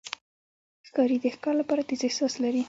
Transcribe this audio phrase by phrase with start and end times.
[0.87, 2.59] ښکاري د ښکار لپاره تیز احساس لري.